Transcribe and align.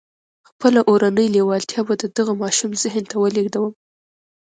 خپله 0.49 0.79
اورنۍ 0.89 1.27
لېوالتیا 1.35 1.81
به 1.87 1.93
د 2.01 2.03
دغه 2.17 2.33
ماشوم 2.41 2.71
ذهن 2.83 3.03
ته 3.11 3.15
ولېږدوم. 3.19 3.73